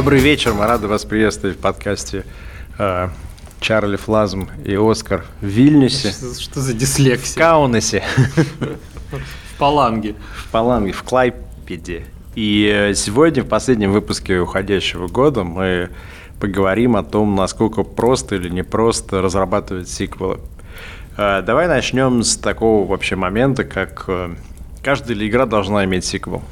Добрый 0.00 0.20
вечер, 0.20 0.54
мы 0.54 0.64
рады 0.66 0.88
вас 0.88 1.04
приветствовать 1.04 1.58
в 1.58 1.60
подкасте 1.60 2.24
э, 2.78 3.08
Чарли 3.60 3.96
Флазм 3.96 4.48
и 4.64 4.74
Оскар 4.74 5.26
в 5.42 5.44
Вильнюсе. 5.44 6.12
Что, 6.12 6.40
что 6.40 6.60
за 6.60 6.72
дислексия? 6.72 7.34
В 7.34 7.38
Каунасе. 7.38 8.02
В 8.58 9.58
Паланге. 9.58 10.14
В 10.34 10.50
Паланге, 10.50 10.92
в 10.92 11.02
Клайпеде. 11.02 12.06
И 12.34 12.72
э, 12.74 12.94
сегодня, 12.94 13.42
в 13.42 13.48
последнем 13.48 13.92
выпуске 13.92 14.38
уходящего 14.38 15.06
года, 15.06 15.44
мы 15.44 15.90
поговорим 16.40 16.96
о 16.96 17.02
том, 17.02 17.36
насколько 17.36 17.82
просто 17.82 18.36
или 18.36 18.48
непросто 18.48 19.20
разрабатывать 19.20 19.90
сиквелы. 19.90 20.40
Э, 21.18 21.42
давай 21.42 21.68
начнем 21.68 22.22
с 22.22 22.38
такого 22.38 22.88
вообще 22.88 23.16
момента, 23.16 23.64
как 23.64 24.04
э, 24.08 24.30
каждая 24.82 25.14
ли 25.14 25.28
игра 25.28 25.44
должна 25.44 25.84
иметь 25.84 26.06
сиквел. 26.06 26.42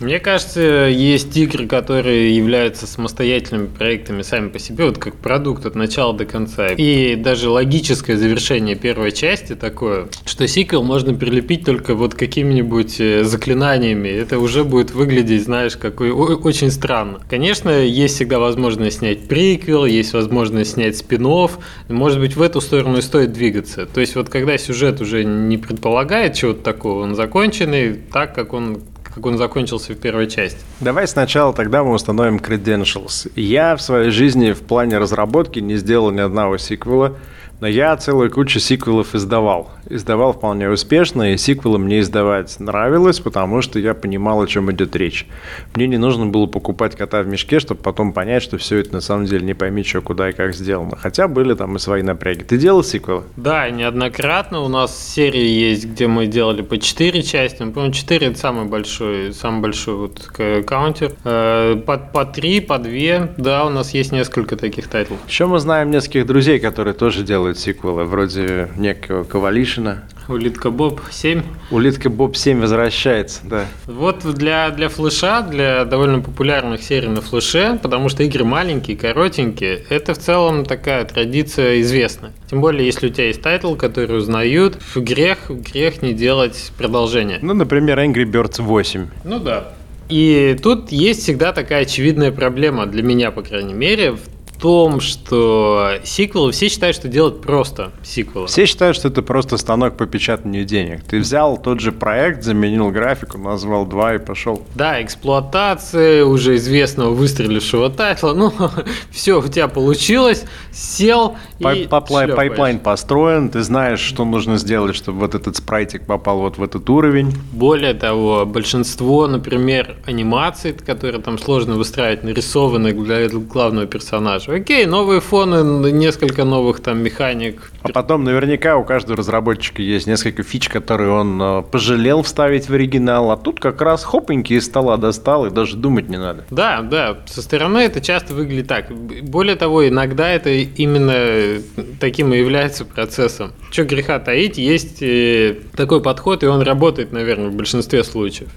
Мне 0.00 0.20
кажется, 0.20 0.60
есть 0.60 1.36
игры, 1.36 1.66
которые 1.66 2.36
являются 2.36 2.86
самостоятельными 2.86 3.66
проектами 3.66 4.22
сами 4.22 4.48
по 4.48 4.60
себе, 4.60 4.84
вот 4.84 4.98
как 4.98 5.16
продукт 5.16 5.66
от 5.66 5.74
начала 5.74 6.14
до 6.14 6.24
конца. 6.24 6.68
И 6.68 7.16
даже 7.16 7.50
логическое 7.50 8.16
завершение 8.16 8.76
первой 8.76 9.10
части 9.10 9.56
такое, 9.56 10.08
что 10.24 10.46
сиквел 10.46 10.84
можно 10.84 11.14
прилепить 11.14 11.64
только 11.64 11.96
вот 11.96 12.14
какими-нибудь 12.14 13.00
э, 13.00 13.24
заклинаниями. 13.24 14.08
Это 14.08 14.38
уже 14.38 14.62
будет 14.62 14.92
выглядеть, 14.92 15.42
знаешь, 15.42 15.76
какой 15.76 16.10
очень 16.10 16.70
странно. 16.70 17.20
Конечно, 17.28 17.70
есть 17.70 18.14
всегда 18.14 18.38
возможность 18.38 18.98
снять 18.98 19.26
приквел, 19.26 19.84
есть 19.84 20.12
возможность 20.12 20.74
снять 20.74 20.96
спин 20.96 21.26
-офф. 21.26 21.50
Может 21.88 22.20
быть, 22.20 22.36
в 22.36 22.42
эту 22.42 22.60
сторону 22.60 22.98
и 22.98 23.02
стоит 23.02 23.32
двигаться. 23.32 23.86
То 23.86 24.00
есть 24.00 24.14
вот 24.14 24.28
когда 24.28 24.56
сюжет 24.58 25.00
уже 25.00 25.24
не 25.24 25.58
предполагает 25.58 26.34
чего-то 26.34 26.62
такого, 26.62 27.02
он 27.02 27.16
законченный, 27.16 27.94
так 28.12 28.34
как 28.34 28.52
он 28.52 28.82
как 29.14 29.26
он 29.26 29.38
закончился 29.38 29.92
в 29.92 29.96
первой 29.96 30.28
части. 30.28 30.60
Давай 30.80 31.06
сначала 31.08 31.52
тогда 31.52 31.82
мы 31.82 31.92
установим 31.92 32.36
credentials. 32.36 33.30
Я 33.34 33.76
в 33.76 33.82
своей 33.82 34.10
жизни 34.10 34.52
в 34.52 34.60
плане 34.60 34.98
разработки 34.98 35.58
не 35.58 35.76
сделал 35.76 36.10
ни 36.10 36.20
одного 36.20 36.58
сиквела, 36.58 37.16
но 37.60 37.66
я 37.66 37.96
целую 37.96 38.30
кучу 38.30 38.60
сиквелов 38.60 39.14
издавал 39.14 39.70
издавал 39.88 40.32
вполне 40.32 40.68
успешно, 40.68 41.32
и 41.32 41.36
сиквелы 41.36 41.78
мне 41.78 42.00
издавать 42.00 42.58
нравилось, 42.60 43.20
потому 43.20 43.62
что 43.62 43.78
я 43.78 43.94
понимал, 43.94 44.42
о 44.42 44.46
чем 44.46 44.70
идет 44.70 44.94
речь. 44.96 45.26
Мне 45.74 45.86
не 45.86 45.98
нужно 45.98 46.26
было 46.26 46.46
покупать 46.46 46.96
кота 46.96 47.22
в 47.22 47.26
мешке, 47.26 47.58
чтобы 47.58 47.80
потом 47.82 48.12
понять, 48.12 48.42
что 48.42 48.58
все 48.58 48.78
это 48.78 48.92
на 48.92 49.00
самом 49.00 49.26
деле 49.26 49.44
не 49.44 49.54
пойми, 49.54 49.82
что, 49.82 50.00
куда 50.00 50.30
и 50.30 50.32
как 50.32 50.54
сделано. 50.54 50.96
Хотя 50.96 51.28
были 51.28 51.54
там 51.54 51.76
и 51.76 51.78
свои 51.78 52.02
напряги. 52.02 52.42
Ты 52.42 52.58
делал 52.58 52.84
сиквелы? 52.84 53.24
Да, 53.36 53.68
неоднократно. 53.70 54.60
У 54.60 54.68
нас 54.68 54.96
серии 54.96 55.46
есть, 55.46 55.86
где 55.86 56.06
мы 56.06 56.26
делали 56.26 56.62
по 56.62 56.78
4 56.78 57.22
части. 57.22 57.62
Ну, 57.62 57.72
по-моему, 57.72 57.94
4 57.94 58.26
это 58.26 58.38
самый 58.38 58.66
большой, 58.66 59.32
самый 59.32 59.62
большой 59.62 59.94
вот 59.94 60.20
counter. 60.66 61.12
Э, 61.24 61.76
по, 61.86 61.96
по 61.96 62.24
3, 62.24 62.60
по 62.60 62.78
2, 62.78 63.30
да, 63.36 63.64
у 63.64 63.70
нас 63.70 63.94
есть 63.94 64.12
несколько 64.12 64.56
таких 64.56 64.88
тайтлов. 64.88 65.18
Еще 65.26 65.46
мы 65.46 65.58
знаем 65.58 65.90
нескольких 65.90 66.26
друзей, 66.26 66.58
которые 66.58 66.94
тоже 66.94 67.22
делают 67.22 67.47
сиквелы, 67.54 68.04
вроде 68.04 68.68
некого 68.76 69.24
Ковалишина. 69.24 70.04
Улитка 70.28 70.70
Боб 70.70 71.00
7. 71.10 71.42
Улитка 71.70 72.10
Боб 72.10 72.36
7 72.36 72.60
возвращается, 72.60 73.40
да. 73.44 73.64
Вот 73.86 74.24
для, 74.34 74.68
для 74.70 74.90
флеша, 74.90 75.40
для 75.40 75.86
довольно 75.86 76.20
популярных 76.20 76.82
серий 76.82 77.08
на 77.08 77.22
флеше, 77.22 77.78
потому 77.82 78.10
что 78.10 78.22
игры 78.22 78.44
маленькие, 78.44 78.96
коротенькие, 78.96 79.84
это 79.88 80.12
в 80.12 80.18
целом 80.18 80.66
такая 80.66 81.04
традиция 81.06 81.80
известная. 81.80 82.32
Тем 82.50 82.60
более, 82.60 82.84
если 82.84 83.06
у 83.06 83.10
тебя 83.10 83.28
есть 83.28 83.40
тайтл, 83.40 83.74
который 83.74 84.18
узнают, 84.18 84.78
грех, 84.94 85.50
грех 85.50 86.02
не 86.02 86.12
делать 86.12 86.72
продолжение. 86.76 87.38
Ну, 87.40 87.54
например, 87.54 87.98
Angry 87.98 88.30
Birds 88.30 88.60
8. 88.60 89.06
Ну 89.24 89.38
да. 89.38 89.72
И 90.10 90.56
тут 90.62 90.90
есть 90.90 91.22
всегда 91.22 91.52
такая 91.52 91.82
очевидная 91.82 92.32
проблема, 92.32 92.86
для 92.86 93.02
меня, 93.02 93.30
по 93.30 93.42
крайней 93.42 93.74
мере, 93.74 94.12
в 94.12 94.20
том, 94.58 95.00
что 95.00 95.92
сиквелы, 96.04 96.52
все 96.52 96.68
считают, 96.68 96.96
что 96.96 97.08
делать 97.08 97.40
просто 97.40 97.92
сиквелы. 98.02 98.46
Все 98.46 98.66
считают, 98.66 98.96
что 98.96 99.08
это 99.08 99.22
просто 99.22 99.56
станок 99.56 99.96
по 99.96 100.06
печатанию 100.06 100.64
денег. 100.64 101.04
Ты 101.04 101.20
взял 101.20 101.56
тот 101.56 101.80
же 101.80 101.92
проект, 101.92 102.42
заменил 102.42 102.90
графику, 102.90 103.38
назвал 103.38 103.86
два 103.86 104.14
и 104.14 104.18
пошел. 104.18 104.62
Да, 104.74 105.02
эксплуатация 105.02 106.24
уже 106.24 106.56
известного 106.56 107.10
выстрелившего 107.10 107.90
тайтла. 107.90 108.34
Ну, 108.34 108.52
все 109.10 109.38
у 109.38 109.46
тебя 109.46 109.68
получилось, 109.68 110.44
сел 110.72 111.36
и 111.58 111.86
Пайплайн 111.88 112.78
построен, 112.78 113.48
ты 113.48 113.62
знаешь, 113.62 114.00
что 114.00 114.24
нужно 114.24 114.58
сделать, 114.58 114.96
чтобы 114.96 115.20
вот 115.20 115.34
этот 115.34 115.56
спрайтик 115.56 116.06
попал 116.06 116.40
вот 116.40 116.58
в 116.58 116.62
этот 116.62 116.88
уровень. 116.90 117.32
Более 117.52 117.94
того, 117.94 118.44
большинство, 118.46 119.26
например, 119.26 119.96
анимаций, 120.04 120.72
которые 120.72 121.22
там 121.22 121.38
сложно 121.38 121.74
выстраивать, 121.74 122.24
нарисованы 122.24 122.92
для 122.92 123.28
главного 123.28 123.86
персонажа, 123.86 124.47
Окей, 124.48 124.86
новые 124.86 125.20
фоны, 125.20 125.92
несколько 125.92 126.44
новых 126.44 126.80
там 126.80 127.02
механик. 127.02 127.70
А 127.82 127.88
потом 127.90 128.24
наверняка 128.24 128.78
у 128.78 128.84
каждого 128.84 129.18
разработчика 129.18 129.82
есть 129.82 130.06
несколько 130.06 130.42
фич, 130.42 130.70
которые 130.70 131.10
он 131.10 131.40
э, 131.40 131.62
пожалел 131.70 132.22
вставить 132.22 132.66
в 132.66 132.72
оригинал, 132.72 133.30
а 133.30 133.36
тут 133.36 133.60
как 133.60 133.82
раз 133.82 134.04
хопеньки 134.04 134.54
из 134.54 134.64
стола 134.64 134.96
достал 134.96 135.44
и 135.44 135.50
даже 135.50 135.76
думать 135.76 136.08
не 136.08 136.16
надо. 136.16 136.46
Да, 136.50 136.80
да, 136.80 137.18
со 137.26 137.42
стороны 137.42 137.78
это 137.80 138.00
часто 138.00 138.32
выглядит 138.32 138.68
так. 138.68 138.90
Более 138.90 139.54
того, 139.54 139.86
иногда 139.86 140.30
это 140.30 140.48
именно 140.48 141.60
таким 142.00 142.32
и 142.32 142.38
является 142.38 142.86
процессом. 142.86 143.52
Что 143.70 143.84
греха 143.84 144.18
таить, 144.18 144.56
есть 144.56 145.02
э, 145.02 145.58
такой 145.76 146.00
подход, 146.00 146.42
и 146.42 146.46
он 146.46 146.62
работает, 146.62 147.12
наверное, 147.12 147.50
в 147.50 147.54
большинстве 147.54 148.02
случаев. 148.02 148.48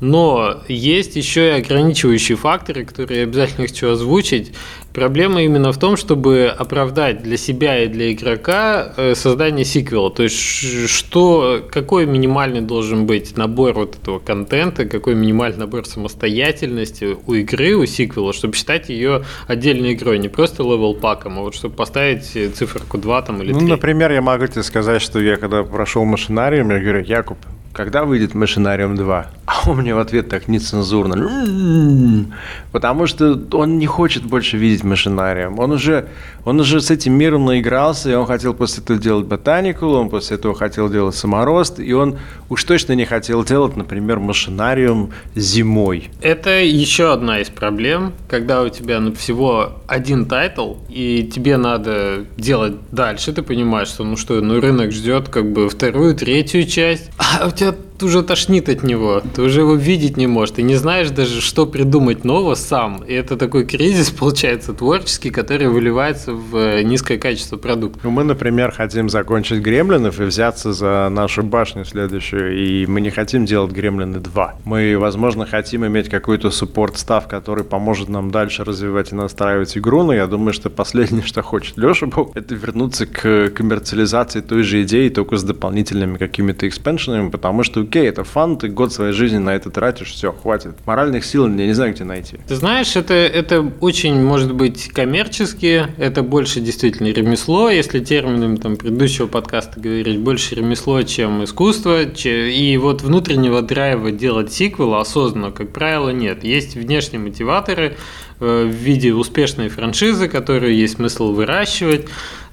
Но 0.00 0.62
есть 0.66 1.14
еще 1.14 1.48
и 1.48 1.60
ограничивающие 1.60 2.36
факторы, 2.36 2.84
которые 2.84 3.20
я 3.20 3.24
обязательно 3.24 3.68
хочу 3.68 3.90
озвучить. 3.90 4.52
Проблема 4.98 5.42
именно 5.42 5.70
в 5.70 5.78
том, 5.78 5.96
чтобы 5.96 6.46
оправдать 6.46 7.22
для 7.22 7.36
себя 7.36 7.84
и 7.84 7.86
для 7.86 8.12
игрока 8.12 8.92
э, 8.96 9.14
создание 9.14 9.64
сиквела. 9.64 10.10
То 10.10 10.24
есть, 10.24 10.88
что, 10.88 11.62
какой 11.70 12.04
минимальный 12.04 12.62
должен 12.62 13.06
быть 13.06 13.36
набор 13.36 13.74
вот 13.74 13.94
этого 13.94 14.18
контента, 14.18 14.86
какой 14.86 15.14
минимальный 15.14 15.58
набор 15.58 15.86
самостоятельности 15.86 17.16
у 17.26 17.34
игры, 17.34 17.76
у 17.76 17.86
сиквела, 17.86 18.32
чтобы 18.32 18.56
считать 18.56 18.88
ее 18.88 19.22
отдельной 19.46 19.92
игрой, 19.92 20.18
не 20.18 20.28
просто 20.28 20.64
level 20.64 20.94
pack 20.94 21.19
ом, 21.19 21.38
а 21.38 21.42
вот 21.42 21.54
чтобы 21.54 21.76
поставить 21.76 22.24
циферку 22.24 22.98
2 22.98 23.22
там 23.22 23.40
или 23.40 23.52
3. 23.52 23.62
Ну, 23.62 23.68
например, 23.68 24.10
я 24.10 24.20
могу 24.20 24.48
тебе 24.48 24.64
сказать, 24.64 25.00
что 25.00 25.20
я 25.20 25.36
когда 25.36 25.62
прошел 25.62 26.04
машинариум, 26.04 26.72
я 26.72 26.80
говорю, 26.80 27.04
Якуб, 27.04 27.38
когда 27.72 28.04
выйдет 28.04 28.34
Машинариум 28.34 28.96
2? 28.96 29.30
Он 29.66 29.76
мне 29.78 29.94
в 29.94 29.98
ответ 29.98 30.28
так 30.28 30.48
нецензурно. 30.48 31.14
«М-м-м». 31.14 32.32
Потому 32.72 33.06
что 33.06 33.40
он 33.52 33.78
не 33.78 33.86
хочет 33.86 34.24
больше 34.24 34.56
видеть 34.56 34.84
Машинариум. 34.84 35.58
Он 35.58 35.72
уже, 35.72 36.08
он 36.44 36.60
уже 36.60 36.80
с 36.80 36.90
этим 36.90 37.14
миром 37.14 37.44
наигрался, 37.44 38.10
и 38.10 38.14
он 38.14 38.26
хотел 38.26 38.54
после 38.54 38.82
этого 38.82 38.98
делать 38.98 39.26
Ботаникулу, 39.26 39.86
он 39.86 40.08
после 40.10 40.36
этого 40.36 40.54
хотел 40.54 40.88
делать 40.88 41.14
саморост, 41.14 41.80
и 41.80 41.92
он 41.92 42.18
уж 42.48 42.64
точно 42.64 42.92
не 42.92 43.04
хотел 43.04 43.44
делать, 43.44 43.76
например, 43.76 44.18
Машинариум 44.18 45.10
зимой. 45.34 46.10
Это 46.20 46.50
еще 46.50 47.12
одна 47.12 47.40
из 47.40 47.48
проблем, 47.48 48.12
когда 48.28 48.62
у 48.62 48.68
тебя 48.68 49.00
всего 49.16 49.72
один 49.86 50.26
тайтл, 50.26 50.74
и 50.88 51.30
тебе 51.32 51.56
надо 51.56 52.24
делать 52.36 52.74
дальше, 52.90 53.32
ты 53.32 53.42
понимаешь, 53.42 53.88
что 53.88 54.04
ну 54.04 54.16
что, 54.16 54.40
ну 54.40 54.60
рынок 54.60 54.92
ждет 54.92 55.28
как 55.28 55.50
бы 55.52 55.68
вторую, 55.68 56.14
третью 56.14 56.66
часть, 56.66 57.10
а 57.18 57.46
у 57.46 57.50
тебя 57.50 57.74
уже 58.06 58.22
тошнит 58.22 58.68
от 58.68 58.82
него, 58.82 59.22
ты 59.34 59.42
уже 59.42 59.60
его 59.60 59.74
видеть 59.74 60.16
не 60.16 60.26
можешь, 60.26 60.54
ты 60.56 60.62
не 60.62 60.76
знаешь 60.76 61.10
даже, 61.10 61.40
что 61.40 61.66
придумать 61.66 62.24
нового 62.24 62.54
сам. 62.54 63.02
И 63.06 63.12
это 63.12 63.36
такой 63.36 63.64
кризис, 63.64 64.10
получается, 64.18 64.72
творческий, 64.72 65.30
который 65.30 65.68
выливается 65.68 66.32
в 66.32 66.56
э, 66.56 66.82
низкое 66.82 67.18
качество 67.18 67.56
продукта. 67.56 68.00
Ну, 68.02 68.10
мы, 68.10 68.24
например, 68.24 68.72
хотим 68.72 69.08
закончить 69.08 69.60
«Гремлинов» 69.60 70.20
и 70.20 70.24
взяться 70.24 70.72
за 70.72 71.08
нашу 71.10 71.42
башню 71.42 71.84
следующую, 71.84 72.56
и 72.56 72.86
мы 72.86 73.00
не 73.00 73.10
хотим 73.10 73.44
делать 73.44 73.72
«Гремлины 73.72 74.18
2». 74.18 74.50
Мы, 74.64 74.98
возможно, 74.98 75.46
хотим 75.46 75.86
иметь 75.86 76.08
какой-то 76.08 76.50
суппорт-став, 76.50 77.28
который 77.28 77.64
поможет 77.64 78.08
нам 78.08 78.30
дальше 78.30 78.64
развивать 78.64 79.12
и 79.12 79.14
настраивать 79.14 79.76
игру, 79.76 80.02
но 80.02 80.14
я 80.14 80.26
думаю, 80.26 80.52
что 80.52 80.70
последнее, 80.70 81.22
что 81.26 81.42
хочет 81.42 81.76
Леша, 81.76 82.06
это 82.34 82.54
вернуться 82.54 83.06
к 83.06 83.50
коммерциализации 83.50 84.40
той 84.40 84.62
же 84.62 84.82
идеи, 84.82 85.08
только 85.08 85.36
с 85.36 85.42
дополнительными 85.42 86.16
какими-то 86.16 86.68
экспеншенами, 86.68 87.30
потому 87.30 87.62
что 87.62 87.87
окей, 87.88 88.06
это 88.06 88.22
фан, 88.22 88.58
ты 88.58 88.68
год 88.68 88.92
своей 88.92 89.12
жизни 89.12 89.38
на 89.38 89.54
это 89.54 89.70
тратишь, 89.70 90.12
все, 90.12 90.32
хватит. 90.32 90.74
Моральных 90.84 91.24
сил 91.24 91.48
я 91.48 91.66
не 91.66 91.72
знаю, 91.72 91.94
где 91.94 92.04
найти. 92.04 92.36
Ты 92.46 92.54
знаешь, 92.54 92.94
это, 92.96 93.14
это 93.14 93.72
очень 93.80 94.22
может 94.22 94.52
быть 94.52 94.88
коммерчески, 94.88 95.86
это 95.96 96.22
больше 96.22 96.60
действительно 96.60 97.08
ремесло, 97.08 97.70
если 97.70 98.00
терминами 98.00 98.56
там, 98.56 98.76
предыдущего 98.76 99.26
подкаста 99.26 99.80
говорить, 99.80 100.18
больше 100.18 100.54
ремесло, 100.54 101.02
чем 101.02 101.44
искусство. 101.44 102.02
И 102.02 102.76
вот 102.76 103.02
внутреннего 103.02 103.62
драйва 103.62 104.12
делать 104.12 104.52
сиквел 104.52 104.94
осознанно, 104.94 105.50
как 105.50 105.72
правило, 105.72 106.10
нет. 106.10 106.44
Есть 106.44 106.76
внешние 106.76 107.20
мотиваторы, 107.20 107.96
э, 108.40 108.64
в 108.64 108.70
виде 108.70 109.14
успешной 109.14 109.68
франшизы, 109.68 110.28
которую 110.28 110.74
есть 110.74 110.96
смысл 110.96 111.32
выращивать. 111.32 112.06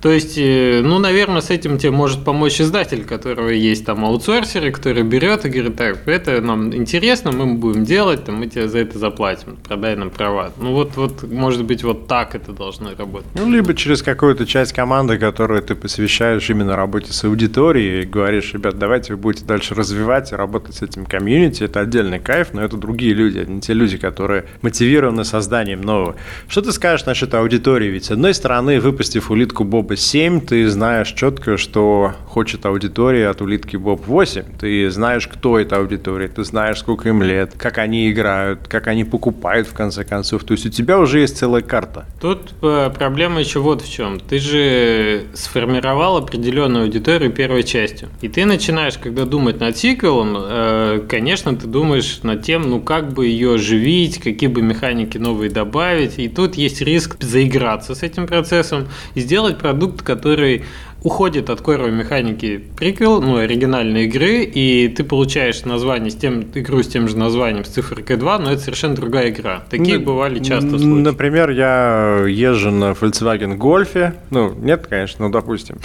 То 0.06 0.12
есть, 0.12 0.38
э, 0.38 0.82
ну, 0.84 1.00
наверное, 1.00 1.42
с 1.42 1.50
этим 1.50 1.80
тебе 1.80 1.90
может 1.90 2.24
помочь 2.24 2.62
издатель, 2.62 3.06
которого 3.06 3.50
есть 3.50 3.88
там 3.88 4.06
аутсорсеры, 4.06 4.72
который 4.72 5.02
берет 5.02 5.46
и 5.46 5.50
говорит, 5.50 5.78
так, 5.78 6.08
это 6.08 6.42
нам 6.42 6.76
интересно, 6.76 7.32
мы 7.32 7.56
будем 7.56 7.86
делать, 7.86 8.24
там, 8.24 8.36
мы 8.36 8.46
тебе 8.46 8.68
за 8.68 8.78
это 8.78 9.00
заплатим, 9.00 9.58
продай 9.68 9.96
нам 9.96 10.12
права. 10.12 10.52
Ну, 10.62 10.74
вот, 10.74 10.96
вот, 10.96 11.24
может 11.24 11.66
быть, 11.66 11.84
вот 11.84 12.06
так 12.06 12.36
это 12.36 12.52
должно 12.52 12.92
работать. 12.96 13.30
Ну, 13.34 13.50
либо 13.50 13.74
через 13.74 14.04
какую-то 14.04 14.46
часть 14.46 14.74
команды, 14.74 15.18
которую 15.18 15.64
ты 15.64 15.74
посвящаешь 15.74 16.48
именно 16.52 16.76
работе 16.76 17.12
с 17.12 17.24
аудиторией, 17.24 18.04
и 18.04 18.06
говоришь, 18.06 18.54
ребят, 18.54 18.78
давайте 18.78 19.14
вы 19.14 19.18
будете 19.20 19.44
дальше 19.44 19.74
развивать 19.74 20.32
и 20.32 20.36
работать 20.36 20.76
с 20.76 20.84
этим 20.84 21.08
комьюнити, 21.08 21.64
это 21.64 21.80
отдельный 21.80 22.20
кайф, 22.20 22.50
но 22.54 22.62
это 22.62 22.78
другие 22.78 23.16
люди, 23.16 23.40
это 23.40 23.50
не 23.50 23.60
те 23.60 23.74
люди, 23.74 23.98
которые 23.98 24.46
мотивированы 24.62 25.26
созданием 25.26 25.82
нового. 25.82 26.16
Что 26.48 26.62
ты 26.62 26.72
скажешь 26.74 27.08
насчет 27.08 27.34
аудитории? 27.34 27.88
Ведь, 27.88 28.06
с 28.06 28.12
одной 28.12 28.36
стороны, 28.36 28.80
выпустив 28.80 29.32
улитку 29.32 29.64
Боба 29.64 29.95
Боба 29.96 30.02
7, 30.02 30.42
ты 30.42 30.68
знаешь 30.68 31.14
четко, 31.14 31.56
что 31.56 32.12
хочет 32.28 32.66
аудитория 32.66 33.30
от 33.30 33.42
улитки 33.42 33.78
Боб 33.78 34.06
8. 34.08 34.44
Ты 34.60 34.90
знаешь, 34.92 35.26
кто 35.26 35.58
эта 35.58 35.78
аудитория, 35.78 36.28
ты 36.28 36.44
знаешь, 36.44 36.80
сколько 36.80 37.08
им 37.08 37.24
лет, 37.24 37.54
как 37.58 37.78
они 37.78 38.12
играют, 38.12 38.68
как 38.68 38.88
они 38.88 39.06
покупают 39.06 39.68
в 39.68 39.74
конце 39.74 40.04
концов. 40.04 40.44
То 40.44 40.52
есть 40.52 40.66
у 40.66 40.70
тебя 40.70 41.00
уже 41.00 41.20
есть 41.20 41.38
целая 41.38 41.62
карта. 41.62 42.06
Тут 42.20 42.54
э, 42.62 42.92
проблема 42.94 43.40
еще 43.40 43.60
вот 43.60 43.84
в 43.84 43.90
чем. 43.90 44.20
Ты 44.20 44.40
же 44.40 45.28
сформировал 45.34 46.18
определенную 46.18 46.84
аудиторию 46.86 47.32
первой 47.32 47.64
частью. 47.64 48.10
И 48.22 48.28
ты 48.28 48.44
начинаешь, 48.44 48.98
когда 48.98 49.24
думать 49.24 49.62
над 49.62 49.78
сиквелом, 49.78 50.36
э, 50.38 51.02
конечно, 51.08 51.56
ты 51.56 51.68
думаешь 51.68 52.20
над 52.24 52.44
тем, 52.44 52.70
ну 52.70 52.82
как 52.82 53.14
бы 53.14 53.28
ее 53.28 53.54
оживить, 53.54 54.20
какие 54.20 54.50
бы 54.50 54.62
механики 54.62 55.18
новые 55.18 55.50
добавить. 55.50 56.20
И 56.20 56.28
тут 56.28 56.56
есть 56.56 56.82
риск 56.82 57.16
заиграться 57.22 57.96
с 57.96 58.04
этим 58.04 58.28
процессом 58.28 58.90
и 59.14 59.22
сделать 59.22 59.58
продукт 59.58 59.75
продукт, 59.76 60.02
который 60.02 60.64
уходит 61.04 61.52
от 61.52 61.62
коровой 61.62 61.92
механики 61.92 62.64
приквел, 62.76 63.22
ну, 63.22 63.38
оригинальной 63.38 64.06
игры, 64.06 64.44
и 64.44 64.88
ты 64.88 65.04
получаешь 65.04 65.64
название 65.64 66.10
с 66.10 66.16
тем, 66.16 66.46
игру 66.56 66.82
с 66.82 66.88
тем 66.88 67.08
же 67.08 67.16
названием, 67.16 67.64
с 67.64 67.68
цифрой 67.68 68.04
2, 68.04 68.40
но 68.40 68.52
это 68.52 68.62
совершенно 68.62 68.96
другая 68.96 69.30
игра. 69.30 69.64
Такие 69.70 70.00
ну, 70.00 70.06
бывали 70.06 70.40
часто 70.40 70.70
случаи. 70.70 70.86
Например, 70.86 71.52
я 71.52 72.26
езжу 72.28 72.72
на 72.72 72.94
Volkswagen 72.94 73.56
Golf, 73.56 74.14
ну, 74.32 74.56
нет, 74.56 74.88
конечно, 74.88 75.26
но 75.26 75.32
допустим. 75.32 75.78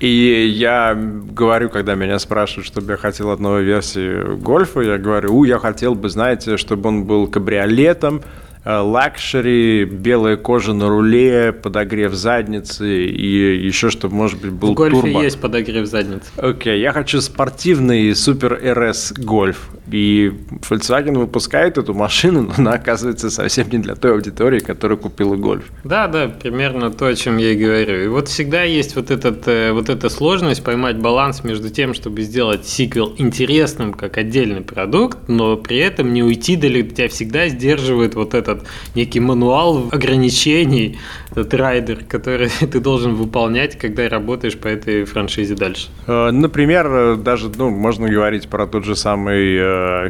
И 0.00 0.46
я 0.54 0.94
говорю, 0.94 1.70
когда 1.70 1.96
меня 1.96 2.20
спрашивают, 2.20 2.66
чтобы 2.66 2.92
я 2.92 2.96
хотел 2.98 3.30
от 3.30 3.40
новой 3.40 3.64
версии 3.64 4.36
Гольфа, 4.36 4.80
я 4.82 4.98
говорю, 4.98 5.34
у, 5.34 5.42
я 5.42 5.58
хотел 5.58 5.96
бы, 5.96 6.08
знаете, 6.08 6.56
чтобы 6.56 6.88
он 6.88 7.04
был 7.04 7.26
кабриолетом, 7.26 8.22
luxury, 8.66 9.84
белая 9.84 10.36
кожа 10.36 10.72
на 10.72 10.88
руле, 10.88 11.52
подогрев 11.52 12.12
задницы 12.14 13.06
и 13.06 13.64
еще 13.64 13.90
чтобы, 13.90 14.14
может 14.14 14.40
быть, 14.40 14.52
был 14.52 14.72
В 14.72 14.74
гольфе 14.74 15.00
турбо. 15.00 15.22
есть 15.22 15.40
подогрев 15.40 15.86
задницы. 15.86 16.26
Окей, 16.36 16.74
okay, 16.74 16.80
я 16.80 16.92
хочу 16.92 17.20
спортивный 17.20 18.14
супер 18.14 18.54
RS 18.54 19.22
Гольф. 19.22 19.70
И 19.90 20.32
Volkswagen 20.68 21.18
выпускает 21.18 21.78
эту 21.78 21.94
машину, 21.94 22.42
но 22.42 22.54
она 22.56 22.72
оказывается 22.72 23.30
совсем 23.30 23.68
не 23.70 23.78
для 23.78 23.94
той 23.94 24.12
аудитории, 24.12 24.58
которая 24.58 24.98
купила 24.98 25.36
гольф. 25.36 25.64
Да, 25.84 26.08
да, 26.08 26.28
примерно 26.28 26.90
то, 26.90 27.06
о 27.06 27.14
чем 27.14 27.36
я 27.36 27.52
и 27.52 27.56
говорю. 27.56 28.04
И 28.04 28.08
вот 28.08 28.28
всегда 28.28 28.62
есть 28.62 28.96
вот, 28.96 29.10
этот, 29.10 29.46
э, 29.46 29.72
вот 29.72 29.88
эта 29.88 30.08
сложность 30.08 30.64
поймать 30.64 30.98
баланс 30.98 31.44
между 31.44 31.70
тем, 31.70 31.94
чтобы 31.94 32.22
сделать 32.22 32.66
сиквел 32.66 33.14
интересным 33.16 33.92
как 33.92 34.18
отдельный 34.18 34.62
продукт, 34.62 35.18
но 35.28 35.56
при 35.56 35.78
этом 35.78 36.12
не 36.12 36.22
уйти 36.22 36.56
далеко. 36.56 36.94
Тебя 36.96 37.08
всегда 37.08 37.48
сдерживает 37.48 38.14
вот 38.14 38.34
этот 38.34 38.64
некий 38.94 39.20
мануал 39.20 39.88
ограничений, 39.92 40.98
этот 41.30 41.54
райдер, 41.54 42.04
который 42.08 42.48
ты 42.60 42.80
должен 42.80 43.14
выполнять, 43.14 43.78
когда 43.78 44.08
работаешь 44.08 44.56
по 44.56 44.68
этой 44.68 45.04
франшизе 45.04 45.54
дальше. 45.54 45.88
Э, 46.06 46.30
например, 46.30 46.86
э, 46.86 47.16
даже, 47.16 47.50
ну, 47.56 47.70
можно 47.70 48.08
говорить 48.08 48.48
про 48.48 48.66
тот 48.66 48.84
же 48.84 48.96
самый 48.96 49.56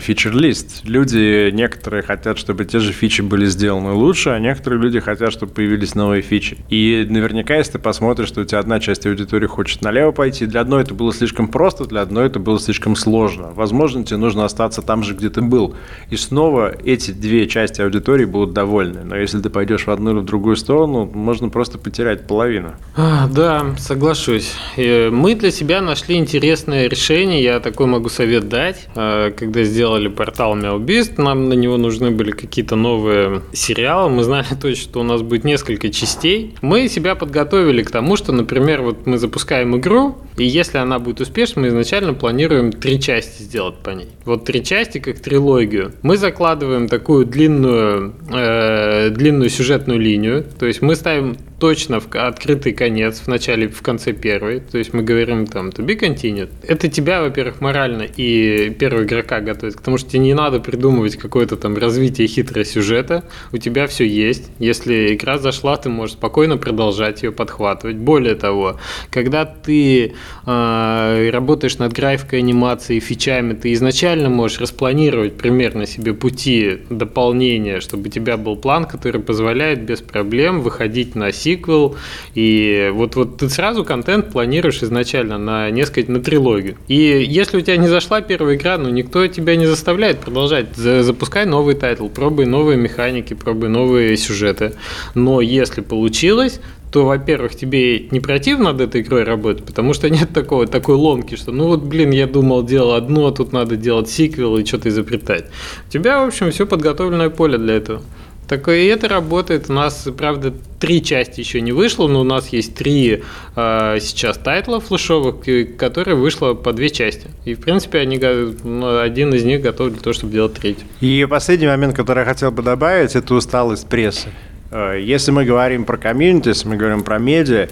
фичер-лист. 0.00 0.82
Люди, 0.84 1.50
некоторые 1.50 2.02
хотят, 2.02 2.38
чтобы 2.38 2.64
те 2.64 2.78
же 2.78 2.92
фичи 2.92 3.22
были 3.22 3.46
сделаны 3.46 3.92
лучше, 3.92 4.30
а 4.30 4.38
некоторые 4.38 4.80
люди 4.80 5.00
хотят, 5.00 5.32
чтобы 5.32 5.52
появились 5.52 5.94
новые 5.94 6.22
фичи. 6.22 6.58
И 6.68 7.06
наверняка, 7.08 7.56
если 7.56 7.72
ты 7.72 7.78
посмотришь, 7.78 8.28
что 8.28 8.40
у 8.42 8.44
тебя 8.44 8.58
одна 8.58 8.80
часть 8.80 9.06
аудитории 9.06 9.46
хочет 9.46 9.82
налево 9.82 10.12
пойти, 10.12 10.46
для 10.46 10.60
одной 10.60 10.82
это 10.82 10.94
было 10.94 11.12
слишком 11.12 11.48
просто, 11.48 11.84
для 11.84 12.02
одной 12.02 12.26
это 12.26 12.38
было 12.38 12.58
слишком 12.58 12.96
сложно. 12.96 13.52
Возможно, 13.54 14.04
тебе 14.04 14.18
нужно 14.18 14.44
остаться 14.44 14.82
там 14.82 15.02
же, 15.02 15.14
где 15.14 15.30
ты 15.30 15.42
был. 15.42 15.74
И 16.10 16.16
снова 16.16 16.74
эти 16.84 17.10
две 17.10 17.46
части 17.46 17.80
аудитории 17.80 18.24
будут 18.24 18.52
довольны. 18.52 19.04
Но 19.04 19.16
если 19.16 19.40
ты 19.40 19.50
пойдешь 19.50 19.86
в 19.86 19.90
одну 19.90 20.12
или 20.12 20.18
в 20.20 20.24
другую 20.24 20.56
сторону, 20.56 21.10
можно 21.12 21.48
просто 21.48 21.78
потерять 21.78 22.26
половину. 22.26 22.72
А, 22.96 23.28
да, 23.28 23.74
соглашусь. 23.78 24.54
Мы 24.76 25.34
для 25.34 25.50
себя 25.50 25.80
нашли 25.80 26.16
интересное 26.16 26.88
решение, 26.88 27.42
я 27.42 27.60
такой 27.60 27.86
могу 27.86 28.08
совет 28.08 28.48
дать, 28.48 28.88
а, 28.94 29.30
когда 29.30 29.55
когда 29.56 29.70
сделали 29.70 30.08
портал 30.08 30.54
Мяубист, 30.54 31.16
нам 31.16 31.48
на 31.48 31.54
него 31.54 31.78
нужны 31.78 32.10
были 32.10 32.30
какие-то 32.30 32.76
новые 32.76 33.40
сериалы. 33.54 34.10
Мы 34.10 34.22
знали 34.22 34.44
точно, 34.60 34.82
что 34.82 35.00
у 35.00 35.02
нас 35.02 35.22
будет 35.22 35.44
несколько 35.44 35.88
частей. 35.88 36.54
Мы 36.60 36.88
себя 36.88 37.14
подготовили 37.14 37.82
к 37.82 37.90
тому, 37.90 38.16
что, 38.16 38.32
например, 38.32 38.82
вот 38.82 39.06
мы 39.06 39.16
запускаем 39.16 39.74
игру, 39.78 40.18
и 40.36 40.44
если 40.44 40.76
она 40.76 40.98
будет 40.98 41.22
успешной, 41.22 41.64
мы 41.64 41.68
изначально 41.68 42.12
планируем 42.12 42.70
три 42.70 43.00
части 43.00 43.42
сделать 43.44 43.76
по 43.76 43.90
ней. 43.90 44.08
Вот 44.26 44.44
три 44.44 44.62
части 44.62 44.98
как 44.98 45.20
трилогию. 45.20 45.92
Мы 46.02 46.18
закладываем 46.18 46.86
такую 46.86 47.24
длинную, 47.24 48.14
э, 48.30 49.08
длинную 49.08 49.48
сюжетную 49.48 49.98
линию. 49.98 50.44
То 50.58 50.66
есть 50.66 50.82
мы 50.82 50.96
ставим 50.96 51.38
точно 51.58 52.00
в 52.00 52.14
открытый 52.14 52.72
конец 52.72 53.20
в 53.20 53.28
начале, 53.28 53.68
в 53.68 53.80
конце 53.82 54.12
первой. 54.12 54.60
То 54.60 54.78
есть 54.78 54.92
мы 54.92 55.02
говорим 55.02 55.46
там 55.46 55.68
to 55.68 55.84
be 55.84 55.98
continued. 55.98 56.50
Это 56.62 56.88
тебя, 56.88 57.22
во-первых, 57.22 57.60
морально 57.60 58.02
и 58.02 58.70
первого 58.78 59.04
игрока 59.04 59.40
готовит, 59.40 59.76
потому 59.76 59.98
что 59.98 60.10
тебе 60.10 60.20
не 60.20 60.34
надо 60.34 60.60
придумывать 60.60 61.16
какое-то 61.16 61.56
там 61.56 61.76
развитие 61.76 62.28
хитрого 62.28 62.64
сюжета. 62.64 63.24
У 63.52 63.58
тебя 63.58 63.86
все 63.86 64.06
есть. 64.06 64.50
Если 64.58 65.14
игра 65.14 65.38
зашла, 65.38 65.76
ты 65.76 65.88
можешь 65.88 66.16
спокойно 66.16 66.58
продолжать 66.58 67.22
ее 67.22 67.32
подхватывать. 67.32 67.96
Более 67.96 68.34
того, 68.34 68.78
когда 69.10 69.44
ты 69.46 70.14
э, 70.46 71.30
работаешь 71.30 71.78
над 71.78 71.92
графикой, 71.92 72.40
анимацией, 72.40 73.00
фичами, 73.00 73.54
ты 73.54 73.72
изначально 73.72 74.28
можешь 74.28 74.60
распланировать 74.60 75.36
примерно 75.36 75.86
себе 75.86 76.12
пути 76.12 76.80
дополнения, 76.90 77.80
чтобы 77.80 78.08
у 78.08 78.10
тебя 78.10 78.36
был 78.36 78.56
план, 78.56 78.84
который 78.84 79.20
позволяет 79.20 79.82
без 79.82 80.00
проблем 80.00 80.60
выходить 80.60 81.14
на 81.14 81.32
сиквел, 81.46 81.96
и 82.34 82.90
вот, 82.92 83.14
вот 83.14 83.36
ты 83.36 83.48
сразу 83.48 83.84
контент 83.84 84.32
планируешь 84.32 84.82
изначально 84.82 85.38
на 85.38 85.70
несколько, 85.70 86.10
на 86.10 86.20
трилогию. 86.20 86.76
И 86.88 87.24
если 87.28 87.58
у 87.58 87.60
тебя 87.60 87.76
не 87.76 87.88
зашла 87.88 88.20
первая 88.20 88.56
игра, 88.56 88.78
ну 88.78 88.88
никто 88.88 89.26
тебя 89.28 89.54
не 89.54 89.66
заставляет 89.66 90.18
продолжать. 90.18 90.74
Запускай 90.76 91.46
новый 91.46 91.74
тайтл, 91.74 92.08
пробуй 92.08 92.46
новые 92.46 92.76
механики, 92.76 93.34
пробуй 93.34 93.68
новые 93.68 94.16
сюжеты. 94.16 94.72
Но 95.14 95.40
если 95.40 95.82
получилось, 95.82 96.60
то, 96.90 97.04
во-первых, 97.04 97.54
тебе 97.54 98.08
не 98.10 98.20
противно 98.20 98.72
над 98.72 98.80
этой 98.80 99.02
игрой 99.02 99.24
работать, 99.24 99.64
потому 99.64 99.92
что 99.92 100.08
нет 100.08 100.30
такого, 100.32 100.66
такой 100.66 100.94
ломки, 100.94 101.36
что 101.36 101.52
ну 101.52 101.66
вот, 101.66 101.82
блин, 101.82 102.10
я 102.10 102.26
думал, 102.26 102.64
делал 102.64 102.92
одно, 102.92 103.26
а 103.26 103.32
тут 103.32 103.52
надо 103.52 103.76
делать 103.76 104.08
сиквел 104.08 104.56
и 104.56 104.64
что-то 104.64 104.88
изобретать. 104.88 105.44
У 105.88 105.92
тебя, 105.92 106.22
в 106.22 106.28
общем, 106.28 106.50
все 106.50 106.66
подготовленное 106.66 107.30
поле 107.30 107.58
для 107.58 107.74
этого. 107.74 108.02
Так 108.48 108.68
и 108.68 108.86
это 108.86 109.08
работает. 109.08 109.68
У 109.68 109.72
нас, 109.72 110.08
правда, 110.16 110.54
три 110.78 111.02
части 111.02 111.40
еще 111.40 111.60
не 111.60 111.72
вышло, 111.72 112.06
но 112.06 112.20
у 112.20 112.24
нас 112.24 112.48
есть 112.48 112.74
три 112.76 113.24
э, 113.56 113.98
сейчас 114.00 114.38
тайтла 114.38 114.78
флешовых, 114.78 115.36
которые 115.76 116.16
вышло 116.16 116.54
по 116.54 116.72
две 116.72 116.90
части. 116.90 117.28
И, 117.44 117.54
в 117.54 117.60
принципе, 117.60 117.98
они, 117.98 118.20
ну, 118.62 119.00
один 119.00 119.34
из 119.34 119.44
них 119.44 119.62
готов 119.62 119.90
для 119.90 120.00
того, 120.00 120.14
чтобы 120.14 120.32
делать 120.32 120.54
третью. 120.54 120.86
И 121.00 121.26
последний 121.28 121.66
момент, 121.66 121.96
который 121.96 122.20
я 122.20 122.24
хотел 122.24 122.52
бы 122.52 122.62
добавить, 122.62 123.16
это 123.16 123.34
усталость 123.34 123.88
прессы. 123.88 124.28
Э, 124.70 125.00
если 125.00 125.32
мы 125.32 125.44
говорим 125.44 125.84
про 125.84 125.96
комьюнити, 125.96 126.48
если 126.48 126.68
мы 126.68 126.76
говорим 126.76 127.02
про 127.02 127.18
медиа, 127.18 127.68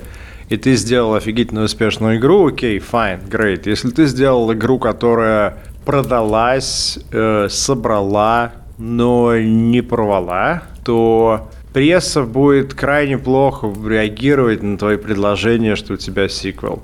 и 0.49 0.57
ты 0.57 0.75
сделал 0.75 1.15
офигительно 1.15 1.63
успешную 1.63 2.19
игру, 2.19 2.49
окей, 2.49 2.79
fine, 2.79 3.29
great. 3.29 3.63
Если 3.65 3.91
ты 3.91 4.07
сделал 4.07 4.53
игру, 4.53 4.79
которая 4.79 5.59
продалась, 5.85 6.99
э, 7.13 7.47
собрала 7.49 8.53
но 8.79 9.39
не 9.39 9.83
порвала, 9.83 10.63
то 10.85 11.49
пресса 11.75 12.23
будет 12.23 12.73
крайне 12.73 13.19
плохо 13.19 13.71
реагировать 13.87 14.63
на 14.63 14.79
твои 14.79 14.97
предложения, 14.97 15.75
что 15.75 15.95
у 15.95 15.97
тебя 15.97 16.29
сиквел. 16.29 16.83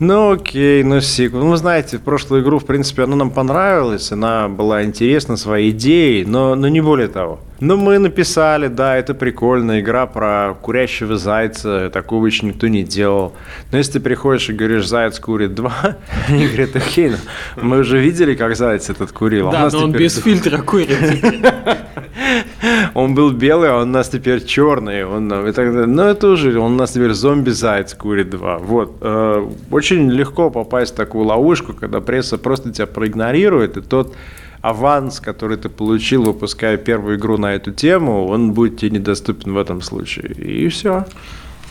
Ну 0.00 0.32
окей, 0.32 0.82
ну 0.82 1.00
сиквел. 1.00 1.44
Ну, 1.44 1.56
знаете, 1.56 1.98
в 1.98 2.02
прошлую 2.02 2.42
игру, 2.42 2.58
в 2.58 2.66
принципе, 2.66 3.04
она 3.04 3.14
нам 3.14 3.30
понравилась, 3.30 4.10
она 4.10 4.48
была 4.48 4.82
интересна 4.82 5.36
своей 5.36 5.70
идеей, 5.70 6.24
но, 6.24 6.56
но 6.56 6.68
не 6.68 6.80
более 6.80 7.08
того. 7.08 7.38
Ну, 7.60 7.76
мы 7.76 7.98
написали, 7.98 8.66
да, 8.66 8.96
это 8.96 9.14
прикольная 9.14 9.78
игра 9.78 10.06
про 10.06 10.54
курящего 10.60 11.16
зайца, 11.16 11.90
такого 11.90 12.26
еще 12.26 12.46
никто 12.46 12.66
не 12.66 12.82
делал. 12.82 13.34
Но 13.70 13.78
если 13.78 13.92
ты 13.92 14.00
приходишь 14.00 14.48
и 14.48 14.52
говоришь, 14.52 14.88
заяц 14.88 15.20
курит 15.20 15.54
два, 15.54 15.98
они 16.28 16.48
говорят, 16.48 16.74
окей, 16.74 17.10
ну, 17.10 17.62
мы 17.62 17.78
уже 17.78 18.00
видели, 18.00 18.34
как 18.34 18.56
заяц 18.56 18.90
этот 18.90 19.12
курил. 19.12 19.50
А 19.50 19.52
да, 19.52 19.68
но 19.70 19.84
он 19.84 19.92
без 19.92 20.16
фильтра 20.22 20.60
курит. 20.62 20.98
Он 22.94 23.14
был 23.14 23.32
белый, 23.32 23.70
а 23.70 23.76
он 23.76 23.88
у 23.88 23.92
нас 23.92 24.08
теперь 24.08 24.44
черный. 24.44 25.04
Он, 25.04 25.26
и 25.48 25.52
так 25.52 25.72
далее. 25.72 25.86
Но 25.86 26.04
это 26.04 26.28
уже, 26.28 26.58
он 26.58 26.72
у 26.72 26.76
нас 26.76 26.92
теперь 26.92 27.12
зомби 27.12 27.50
Зайц 27.50 27.94
курит 27.94 28.30
2. 28.30 28.58
Вот. 28.58 28.96
Э, 29.00 29.48
очень 29.70 30.10
легко 30.10 30.50
попасть 30.50 30.92
в 30.92 30.96
такую 30.96 31.24
ловушку, 31.24 31.72
когда 31.72 32.00
пресса 32.00 32.38
просто 32.38 32.72
тебя 32.72 32.86
проигнорирует, 32.86 33.76
и 33.76 33.80
тот 33.80 34.14
аванс, 34.60 35.20
который 35.20 35.56
ты 35.56 35.68
получил, 35.68 36.24
выпуская 36.24 36.76
первую 36.76 37.16
игру 37.16 37.36
на 37.36 37.54
эту 37.54 37.72
тему, 37.72 38.26
он 38.26 38.52
будет 38.52 38.78
тебе 38.78 38.98
недоступен 38.98 39.54
в 39.54 39.58
этом 39.58 39.80
случае. 39.80 40.32
И 40.32 40.68
все. 40.68 41.04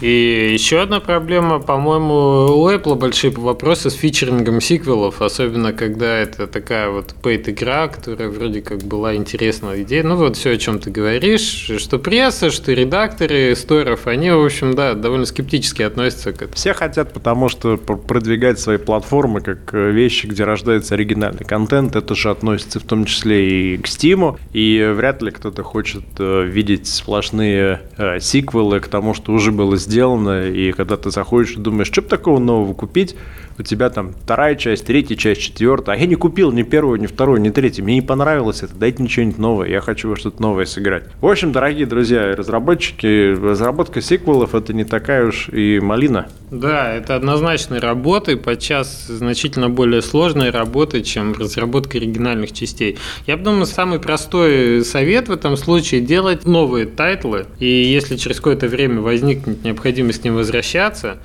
И 0.01 0.50
еще 0.53 0.81
одна 0.81 1.00
проблема, 1.00 1.60
по-моему, 1.60 2.60
у 2.60 2.70
Apple 2.70 2.96
большие 2.96 3.31
вопросы 3.31 3.91
с 3.91 3.93
фичерингом 3.93 4.60
сиквелов, 4.60 5.22
особенно 5.22 5.74
когда 5.74 6.17
это 6.17 6.48
такая 6.48 6.89
вот 6.89 7.13
пейт-игра, 7.22 7.88
которая 7.88 8.29
вроде 8.29 8.62
как 8.62 8.79
была 8.79 9.15
интересная 9.15 9.84
идея. 9.84 10.03
Ну 10.03 10.15
вот 10.15 10.38
все, 10.38 10.53
о 10.53 10.58
чем 10.58 10.79
ты 10.79 10.89
говоришь, 10.89 11.72
что 11.77 12.00
пресса, 12.00 12.50
что 12.50 12.74
редакторы 12.74 13.55
сторов, 13.55 14.08
они, 14.08 14.31
в 14.31 14.43
общем, 14.43 14.74
да, 14.74 14.96
довольно 14.96 15.27
скептически 15.27 15.84
относятся 15.84 16.31
к 16.31 16.38
этому. 16.38 16.55
Все 16.55 16.74
хотят, 16.74 17.13
потому 17.13 17.48
что 17.48 17.77
продвигать 17.77 18.60
свои 18.60 18.77
платформы 18.77 19.41
как 19.41 19.72
э, 19.74 19.91
вещи, 19.91 20.25
где 20.25 20.46
рождается 20.46 20.96
оригинальный 20.96 21.46
контент, 21.46 21.96
это 21.96 22.15
же 22.15 22.31
относится 22.31 22.79
в 22.79 22.84
том 22.84 23.05
числе 23.05 23.75
и 23.75 23.77
к 23.77 23.86
Steam, 23.86 24.39
и 24.51 24.91
вряд 24.96 25.22
ли 25.22 25.29
кто-то 25.29 25.62
хочет 25.62 26.03
э, 26.17 26.43
видеть 26.43 26.88
сплошные 26.88 27.81
э, 27.98 28.20
сиквелы 28.20 28.79
к 28.79 28.88
тому, 28.88 29.13
что 29.13 29.31
уже 29.34 29.51
было 29.51 29.77
сделано 29.77 29.90
сделано, 29.91 30.48
и 30.48 30.71
когда 30.71 30.98
ты 30.98 31.12
заходишь 31.12 31.53
и 31.53 31.60
думаешь, 31.60 31.88
что 31.88 32.01
бы 32.01 32.07
такого 32.07 32.39
нового 32.39 32.74
купить, 32.74 33.15
у 33.62 33.63
тебя 33.63 33.89
там 33.89 34.13
вторая 34.13 34.56
часть, 34.56 34.86
третья 34.86 35.15
часть, 35.15 35.41
четвертая, 35.41 35.96
а 35.96 36.00
я 36.00 36.08
не 36.08 36.15
купил 36.15 36.51
ни 36.51 36.63
первую, 36.63 37.00
ни 37.00 37.08
вторую, 37.08 37.39
ни 37.41 37.50
третью, 37.50 37.86
мне 37.86 37.96
не 37.96 38.01
понравилось 38.01 38.63
это, 38.63 38.75
дайте 38.75 39.01
мне 39.01 39.10
что-нибудь 39.10 39.38
новое, 39.38 39.70
я 39.70 39.82
хочу 39.82 40.10
во 40.10 40.15
что-то 40.15 40.41
новое 40.41 40.65
сыграть. 40.65 41.03
В 41.22 41.27
общем, 41.27 41.51
дорогие 41.51 41.86
друзья, 41.86 42.36
разработчики, 42.36 43.34
разработка 43.34 44.01
сиквелов 44.01 44.56
это 44.56 44.74
не 44.74 44.84
такая 44.84 45.27
уж 45.27 45.50
и 45.50 45.80
малина. 45.80 46.27
Да, 46.50 46.91
это 46.91 47.15
однозначно 47.15 47.80
работы, 47.80 48.36
подчас 48.36 49.06
значительно 49.08 49.70
более 49.70 50.01
сложные 50.01 50.50
работы, 50.50 51.01
чем 51.01 51.34
разработка 51.34 51.98
оригинальных 51.98 52.51
частей. 52.51 52.98
Я 53.27 53.38
думаю, 53.38 53.65
самый 53.65 54.00
простой 54.00 54.84
совет 54.84 55.30
в 55.30 55.32
этом 55.32 55.56
случае 55.56 56.01
делать 56.01 56.46
новые 56.46 56.88
тайтлы, 56.88 57.46
и 57.60 57.68
если 57.68 58.18
через 58.18 58.38
какое-то 58.38 58.68
время 58.68 59.01
возникнет 59.01 59.63
необходимость 59.63 60.22
к 60.22 60.24
ним 60.25 60.36
возвращаться, 60.36 61.20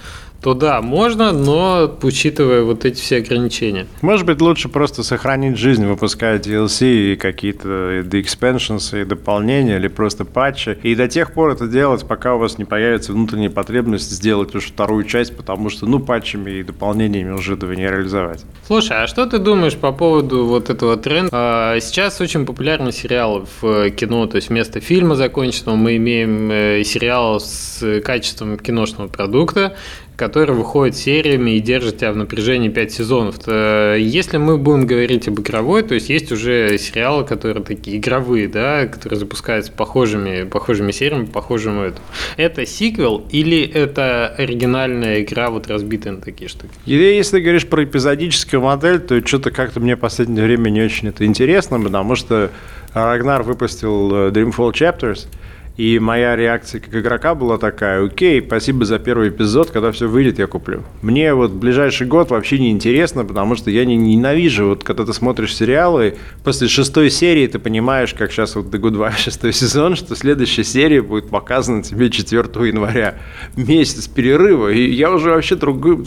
то 0.46 0.54
да, 0.54 0.80
можно, 0.80 1.32
но 1.32 1.98
учитывая 2.02 2.62
вот 2.62 2.84
эти 2.84 3.00
все 3.00 3.16
ограничения. 3.16 3.88
Может 4.00 4.26
быть, 4.26 4.40
лучше 4.40 4.68
просто 4.68 5.02
сохранить 5.02 5.58
жизнь, 5.58 5.84
выпуская 5.84 6.38
DLC 6.38 7.14
и 7.14 7.16
какие-то 7.16 8.02
expansions 8.02 9.02
и 9.02 9.04
дополнения, 9.04 9.74
или 9.74 9.88
просто 9.88 10.24
патчи. 10.24 10.78
И 10.84 10.94
до 10.94 11.08
тех 11.08 11.32
пор 11.32 11.50
это 11.50 11.66
делать, 11.66 12.06
пока 12.06 12.36
у 12.36 12.38
вас 12.38 12.58
не 12.58 12.64
появится 12.64 13.12
внутренняя 13.12 13.50
потребность 13.50 14.08
сделать 14.08 14.54
уже 14.54 14.68
вторую 14.68 15.02
часть, 15.02 15.36
потому 15.36 15.68
что, 15.68 15.86
ну, 15.86 15.98
патчами 15.98 16.52
и 16.52 16.62
дополнениями 16.62 17.32
уже 17.32 17.54
этого 17.54 17.72
не 17.72 17.82
реализовать. 17.82 18.44
Слушай, 18.68 19.02
а 19.02 19.08
что 19.08 19.26
ты 19.26 19.38
думаешь 19.38 19.74
по 19.74 19.90
поводу 19.90 20.44
вот 20.44 20.70
этого 20.70 20.96
тренда? 20.96 21.30
А, 21.32 21.80
сейчас 21.80 22.20
очень 22.20 22.46
популярны 22.46 22.92
сериалы 22.92 23.46
в 23.60 23.90
кино, 23.90 24.28
то 24.28 24.36
есть 24.36 24.50
вместо 24.50 24.78
фильма 24.78 25.16
законченного 25.16 25.74
мы 25.74 25.96
имеем 25.96 26.52
э, 26.52 26.84
сериал 26.84 27.40
с 27.40 28.00
качеством 28.04 28.56
киношного 28.58 29.08
продукта, 29.08 29.74
который 30.16 30.54
выходит 30.54 30.96
сериями 30.96 31.52
и 31.52 31.60
держит 31.60 31.98
тебя 31.98 32.12
в 32.12 32.16
напряжении 32.16 32.68
5 32.70 32.92
сезонов. 32.92 33.36
Если 33.46 34.38
мы 34.38 34.56
будем 34.56 34.86
говорить 34.86 35.28
об 35.28 35.40
игровой, 35.40 35.82
то 35.82 35.94
есть 35.94 36.08
есть 36.08 36.32
уже 36.32 36.78
сериалы, 36.78 37.24
которые 37.24 37.62
такие 37.62 37.98
игровые, 37.98 38.48
да, 38.48 38.86
которые 38.86 39.18
запускаются 39.18 39.70
похожими, 39.72 40.44
похожими 40.44 40.90
сериями, 40.90 41.26
похожим 41.26 41.80
этому. 41.80 42.04
Это 42.36 42.64
сиквел 42.64 43.26
или 43.30 43.62
это 43.62 44.28
оригинальная 44.28 45.22
игра, 45.22 45.50
вот 45.50 45.68
разбитая 45.68 46.14
на 46.14 46.20
такие 46.22 46.48
штуки? 46.48 46.72
Если 46.86 47.36
ты 47.36 47.42
говоришь 47.42 47.66
про 47.66 47.84
эпизодическую 47.84 48.62
модель, 48.62 49.00
то 49.00 49.24
что-то 49.26 49.50
как-то 49.50 49.80
мне 49.80 49.96
в 49.96 50.00
последнее 50.00 50.44
время 50.44 50.70
не 50.70 50.82
очень 50.82 51.08
это 51.08 51.26
интересно, 51.26 51.78
потому 51.78 52.16
что 52.16 52.50
Рагнар 52.94 53.42
выпустил 53.42 54.14
э, 54.14 54.30
Dreamfall 54.30 54.72
Chapters– 54.72 55.26
и 55.76 55.98
моя 55.98 56.36
реакция 56.36 56.80
как 56.80 56.94
игрока 56.94 57.34
была 57.34 57.58
такая, 57.58 58.04
окей, 58.04 58.42
спасибо 58.42 58.84
за 58.84 58.98
первый 58.98 59.28
эпизод, 59.28 59.70
когда 59.70 59.92
все 59.92 60.08
выйдет, 60.08 60.38
я 60.38 60.46
куплю. 60.46 60.82
Мне 61.02 61.34
вот 61.34 61.52
ближайший 61.52 62.06
год 62.06 62.30
вообще 62.30 62.58
не 62.58 62.70
интересно, 62.70 63.24
потому 63.24 63.56
что 63.56 63.70
я 63.70 63.84
не 63.84 63.96
ненавижу, 63.96 64.68
вот 64.68 64.84
когда 64.84 65.04
ты 65.04 65.12
смотришь 65.12 65.54
сериалы, 65.54 66.16
после 66.44 66.68
шестой 66.68 67.10
серии 67.10 67.46
ты 67.46 67.58
понимаешь, 67.58 68.14
как 68.14 68.32
сейчас 68.32 68.56
вот 68.56 68.66
The 68.66 68.80
Good 68.80 68.96
Wife 68.96 69.18
шестой 69.18 69.52
сезон, 69.52 69.96
что 69.96 70.16
следующая 70.16 70.64
серия 70.64 71.02
будет 71.02 71.28
показана 71.28 71.82
тебе 71.82 72.10
4 72.10 72.40
января, 72.66 73.16
месяц 73.56 74.08
перерыва, 74.08 74.68
и 74.68 74.90
я 74.90 75.10
уже 75.10 75.30
вообще 75.30 75.56
другой, 75.56 75.94
у 75.94 75.98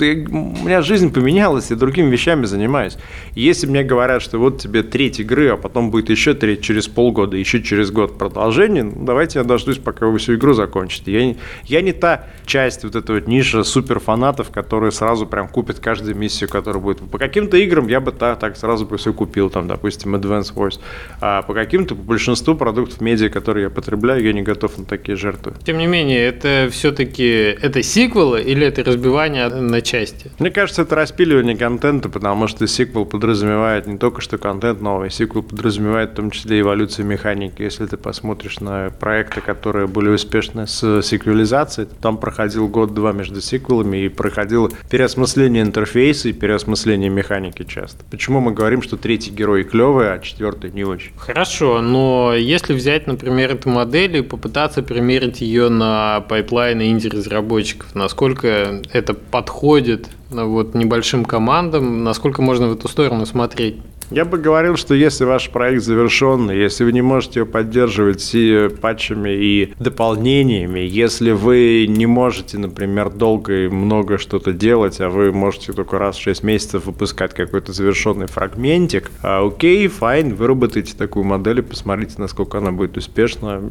меня 0.65 0.81
жизнь 0.81 1.13
поменялась, 1.13 1.69
я 1.69 1.75
другими 1.75 2.09
вещами 2.09 2.45
занимаюсь. 2.45 2.97
Если 3.35 3.67
мне 3.67 3.83
говорят, 3.83 4.21
что 4.21 4.39
вот 4.39 4.61
тебе 4.61 4.81
треть 4.81 5.19
игры, 5.19 5.49
а 5.49 5.57
потом 5.57 5.91
будет 5.91 6.09
еще 6.09 6.33
треть 6.33 6.61
через 6.61 6.87
полгода, 6.87 7.37
еще 7.37 7.61
через 7.61 7.91
год 7.91 8.17
продолжение, 8.17 8.83
ну, 8.83 9.05
давайте 9.05 9.39
я 9.39 9.45
даже 9.45 9.58
дождусь, 9.59 9.77
пока 9.77 10.07
вы 10.07 10.17
всю 10.17 10.35
игру 10.35 10.53
закончите. 10.53 11.11
Я, 11.11 11.35
я 11.65 11.81
не 11.81 11.91
та 11.91 12.27
часть 12.45 12.83
вот 12.83 12.95
этого 12.95 13.17
вот 13.17 13.27
ниша 13.27 13.63
суперфанатов, 13.63 14.49
которые 14.51 14.91
сразу 14.91 15.25
прям 15.25 15.47
купят 15.47 15.79
каждую 15.79 16.15
миссию, 16.15 16.49
которая 16.49 16.81
будет. 16.81 16.99
По 17.11 17.17
каким-то 17.17 17.57
играм 17.57 17.87
я 17.87 17.99
бы 17.99 18.11
так, 18.11 18.39
так 18.39 18.57
сразу 18.57 18.85
бы 18.85 18.97
все 18.97 19.13
купил, 19.13 19.49
там, 19.49 19.67
допустим, 19.67 20.15
Advance 20.15 20.53
Wars. 20.53 20.79
А 21.21 21.41
по 21.43 21.53
каким-то, 21.53 21.95
по 21.95 22.03
большинству 22.03 22.55
продуктов 22.55 23.01
медиа, 23.01 23.29
которые 23.29 23.65
я 23.65 23.69
потребляю, 23.69 24.23
я 24.23 24.33
не 24.33 24.41
готов 24.41 24.77
на 24.77 24.85
такие 24.85 25.15
жертвы. 25.17 25.53
Тем 25.63 25.77
не 25.77 25.87
менее, 25.87 26.25
это 26.25 26.69
все-таки 26.71 27.27
это 27.61 27.83
сиквелы 27.83 28.41
или 28.41 28.65
это 28.65 28.83
разбивание 28.83 29.47
на 29.49 29.81
части? 29.81 30.31
Мне 30.39 30.51
кажется, 30.51 30.83
это 30.83 30.95
распиливание 30.95 31.57
контента, 31.57 32.09
потому 32.09 32.47
что 32.47 32.65
сиквел 32.67 33.05
подразумевает 33.05 33.87
не 33.87 33.97
только 33.97 34.21
что 34.21 34.37
контент 34.37 34.81
новый, 34.81 35.09
сиквел 35.09 35.43
подразумевает 35.43 36.11
в 36.11 36.15
том 36.15 36.31
числе 36.31 36.61
эволюцию 36.61 37.05
механики. 37.05 37.61
Если 37.61 37.85
ты 37.85 37.97
посмотришь 37.97 38.59
на 38.59 38.89
проекты, 38.89 39.41
которые 39.53 39.87
были 39.87 40.09
успешны 40.09 40.67
с 40.67 41.01
сиквелизацией. 41.01 41.87
Там 42.01 42.17
проходил 42.17 42.67
год-два 42.67 43.11
между 43.13 43.41
сиквелами 43.41 44.05
и 44.05 44.09
проходило 44.09 44.69
переосмысление 44.91 45.63
интерфейса 45.63 46.29
и 46.29 46.33
переосмысление 46.33 47.09
механики 47.09 47.63
часто. 47.63 48.05
Почему 48.11 48.39
мы 48.41 48.51
говорим, 48.51 48.83
что 48.83 48.95
третий 48.95 49.31
герой 49.31 49.63
клевый, 49.63 50.13
а 50.13 50.19
четвертый 50.19 50.71
не 50.71 50.83
очень? 50.83 51.11
Хорошо, 51.17 51.81
но 51.81 52.33
если 52.35 52.73
взять, 52.73 53.07
например, 53.07 53.51
эту 53.51 53.69
модель 53.69 54.17
и 54.17 54.21
попытаться 54.21 54.83
примерить 54.83 55.41
ее 55.41 55.69
на 55.69 56.21
пайплайны 56.29 56.91
инди-разработчиков, 56.91 57.95
насколько 57.95 58.81
это 58.93 59.13
подходит 59.13 60.09
вот 60.29 60.75
небольшим 60.75 61.25
командам, 61.25 62.03
насколько 62.03 62.41
можно 62.41 62.67
в 62.67 62.73
эту 62.73 62.87
сторону 62.87 63.25
смотреть? 63.25 63.77
Я 64.11 64.25
бы 64.25 64.39
говорил, 64.39 64.75
что 64.75 64.95
если 64.95 65.23
ваш 65.23 65.51
проект 65.51 65.83
завершенный, 65.83 66.57
если 66.57 66.83
вы 66.83 66.93
не 66.93 67.01
можете 67.01 67.41
его 67.41 67.49
поддерживать 67.49 68.21
с 68.21 68.69
патчами 68.81 69.29
и 69.29 69.73
дополнениями, 69.79 70.79
если 70.79 71.31
вы 71.31 71.85
не 71.87 72.07
можете, 72.07 72.57
например, 72.57 73.11
долго 73.11 73.65
и 73.65 73.67
много 73.67 74.17
что-то 74.17 74.51
делать, 74.51 74.99
а 74.99 75.09
вы 75.09 75.31
можете 75.31 75.73
только 75.73 75.99
раз 75.99 76.17
в 76.17 76.21
6 76.21 76.43
месяцев 76.43 76.85
выпускать 76.85 77.35
какой-то 77.35 77.71
завершенный 77.71 78.27
фрагментик, 78.27 79.11
а, 79.21 79.45
окей, 79.45 79.87
fine, 79.87 80.33
выработайте 80.33 80.95
такую 80.95 81.25
модель 81.25 81.59
и 81.59 81.61
посмотрите, 81.61 82.15
насколько 82.17 82.57
она 82.57 82.71
будет 82.71 82.97
успешна. 82.97 83.61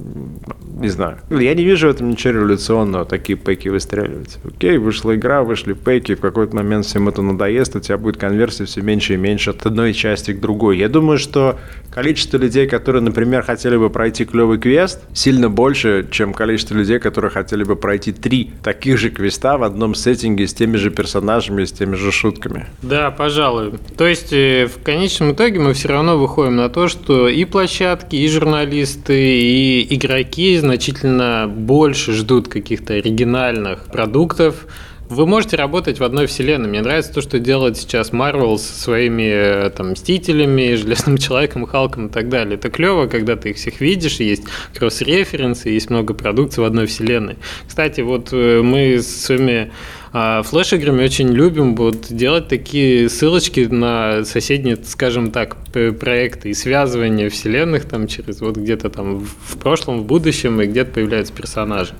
Не 0.78 0.88
знаю. 0.88 1.18
Я 1.30 1.54
не 1.54 1.64
вижу 1.64 1.88
в 1.88 1.90
этом 1.90 2.10
ничего 2.10 2.34
революционного, 2.34 3.04
такие 3.04 3.36
пейки 3.36 3.68
выстреливать. 3.68 4.38
Окей, 4.44 4.78
вышла 4.78 5.16
игра, 5.16 5.42
вышли 5.42 5.72
пейки, 5.72 6.14
в 6.14 6.20
какой-то 6.20 6.54
момент 6.54 6.86
всем 6.86 7.08
это 7.08 7.22
надоест, 7.22 7.74
у 7.74 7.80
тебя 7.80 7.98
будет 7.98 8.16
конверсия 8.18 8.66
все 8.66 8.82
меньше 8.82 9.14
и 9.14 9.16
меньше 9.16 9.50
от 9.50 9.66
одной 9.66 9.92
части 9.92 10.27
к 10.34 10.40
другой. 10.40 10.78
Я 10.78 10.88
думаю, 10.88 11.18
что 11.18 11.58
количество 11.90 12.36
людей, 12.36 12.66
которые, 12.66 13.02
например, 13.02 13.42
хотели 13.42 13.76
бы 13.76 13.90
пройти 13.90 14.24
клевый 14.24 14.58
квест, 14.58 15.00
сильно 15.14 15.48
больше, 15.48 16.06
чем 16.10 16.32
количество 16.32 16.74
людей, 16.74 16.98
которые 16.98 17.30
хотели 17.30 17.64
бы 17.64 17.76
пройти 17.76 18.12
три 18.12 18.52
таких 18.62 18.98
же 18.98 19.10
квеста 19.10 19.58
в 19.58 19.62
одном 19.62 19.94
сеттинге 19.94 20.46
с 20.46 20.54
теми 20.54 20.76
же 20.76 20.90
персонажами, 20.90 21.64
с 21.64 21.72
теми 21.72 21.96
же 21.96 22.12
шутками. 22.12 22.66
Да, 22.82 23.10
пожалуй. 23.10 23.72
То 23.96 24.06
есть, 24.06 24.32
э, 24.32 24.66
в 24.66 24.82
конечном 24.82 25.32
итоге 25.32 25.58
мы 25.58 25.72
все 25.72 25.88
равно 25.88 26.18
выходим 26.18 26.56
на 26.56 26.68
то, 26.68 26.88
что 26.88 27.28
и 27.28 27.44
площадки, 27.44 28.16
и 28.16 28.28
журналисты, 28.28 29.40
и 29.40 29.94
игроки 29.96 30.56
значительно 30.58 31.46
больше 31.48 32.12
ждут 32.12 32.48
каких-то 32.48 32.94
оригинальных 32.94 33.86
продуктов, 33.86 34.66
вы 35.08 35.26
можете 35.26 35.56
работать 35.56 36.00
в 36.00 36.04
одной 36.04 36.26
вселенной. 36.26 36.68
Мне 36.68 36.82
нравится 36.82 37.12
то, 37.12 37.22
что 37.22 37.38
делает 37.38 37.76
сейчас 37.76 38.10
Marvel 38.10 38.58
со 38.58 38.74
своими 38.74 39.66
э, 39.66 39.70
там, 39.70 39.92
Мстителями, 39.92 40.74
Железным 40.74 41.16
Человеком, 41.18 41.66
Халком 41.66 42.08
и 42.08 42.10
так 42.10 42.28
далее. 42.28 42.56
Это 42.56 42.70
клево, 42.70 43.06
когда 43.06 43.36
ты 43.36 43.50
их 43.50 43.56
всех 43.56 43.80
видишь, 43.80 44.20
есть 44.20 44.44
кросс-референсы, 44.74 45.70
есть 45.70 45.90
много 45.90 46.14
продукции 46.14 46.60
в 46.60 46.64
одной 46.64 46.86
вселенной. 46.86 47.36
Кстати, 47.66 48.02
вот 48.02 48.28
э, 48.32 48.60
мы 48.62 48.98
с 48.98 49.24
своими 49.24 49.72
А 50.12 50.42
флеш-игры 50.42 50.92
мы 50.92 51.04
очень 51.04 51.28
любим 51.28 51.74
вот 51.74 52.06
делать 52.10 52.48
такие 52.48 53.08
ссылочки 53.08 53.60
на 53.60 54.24
соседние, 54.24 54.78
скажем 54.84 55.30
так, 55.30 55.56
проекты 56.00 56.50
и 56.50 56.54
связывание 56.54 57.28
вселенных 57.28 57.84
там 57.84 58.06
через 58.06 58.40
вот 58.40 58.56
где-то 58.56 58.90
там 58.90 59.20
в 59.20 59.58
прошлом, 59.58 60.00
в 60.00 60.04
будущем 60.04 60.60
и 60.60 60.66
где-то 60.66 60.92
появляются 60.92 61.32
персонажи. 61.32 61.94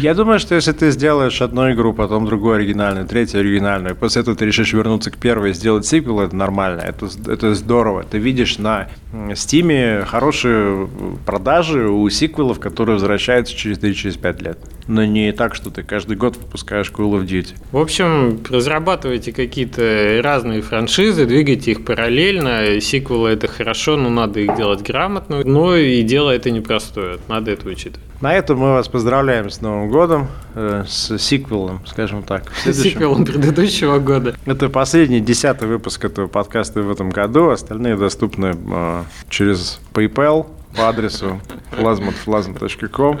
Я 0.00 0.14
думаю, 0.14 0.38
что 0.38 0.54
если 0.54 0.72
ты 0.72 0.90
сделаешь 0.90 1.40
одну 1.40 1.72
игру, 1.72 1.92
потом 1.92 2.26
другую 2.26 2.56
оригинальную, 2.56 3.06
третью 3.06 3.40
оригинальную, 3.40 3.96
после 3.96 4.22
этого 4.22 4.36
ты 4.36 4.44
решишь 4.44 4.72
вернуться 4.72 5.10
к 5.10 5.16
первой 5.16 5.50
и 5.50 5.54
сделать 5.54 5.86
сиквел, 5.86 6.20
это 6.20 6.36
нормально, 6.36 6.80
это, 6.80 7.08
это 7.26 7.54
здорово. 7.54 8.04
Ты 8.04 8.18
видишь 8.18 8.58
на 8.58 8.88
Steam 9.12 10.04
хорошие 10.04 10.88
продажи 11.24 11.88
у 11.88 12.08
сиквелов, 12.10 12.60
которые 12.60 12.94
возвращаются 12.94 13.54
через 13.56 13.78
3-5 13.78 14.42
лет. 14.42 14.58
Но 14.86 15.04
не 15.04 15.32
так, 15.32 15.54
что 15.54 15.70
ты 15.70 15.82
каждый 15.82 16.16
год 16.16 16.36
выпускаешь 16.36 16.90
Call 16.90 17.12
of 17.12 17.26
Duty. 17.26 17.53
В 17.72 17.78
общем, 17.78 18.40
разрабатывайте 18.48 19.32
какие-то 19.32 20.20
разные 20.22 20.62
франшизы, 20.62 21.26
двигайте 21.26 21.72
их 21.72 21.84
параллельно. 21.84 22.80
Сиквелы 22.80 23.30
это 23.30 23.48
хорошо, 23.48 23.96
но 23.96 24.10
надо 24.10 24.40
их 24.40 24.54
делать 24.56 24.82
грамотно. 24.82 25.42
Но 25.44 25.74
и 25.74 26.02
дело 26.02 26.30
это 26.30 26.52
непростое, 26.52 27.18
надо 27.26 27.50
это 27.50 27.68
учитывать. 27.68 28.00
На 28.20 28.32
этом 28.32 28.58
мы 28.58 28.74
вас 28.74 28.88
поздравляем 28.88 29.50
с 29.50 29.60
Новым 29.60 29.90
годом, 29.90 30.28
э, 30.54 30.84
с 30.86 31.18
сиквелом, 31.18 31.84
скажем 31.84 32.22
так. 32.22 32.44
С 32.64 32.80
сиквелом 32.80 33.24
предыдущего 33.24 33.98
года. 33.98 34.36
Это 34.46 34.68
последний, 34.68 35.20
десятый 35.20 35.68
выпуск 35.68 36.04
этого 36.04 36.28
подкаста 36.28 36.80
в 36.80 36.90
этом 36.90 37.10
году. 37.10 37.50
Остальные 37.50 37.96
доступны 37.96 38.54
э, 38.56 39.02
через 39.28 39.80
PayPal 39.92 40.46
по 40.76 40.88
адресу 40.88 41.40
plasmatplasma.com. 41.72 43.18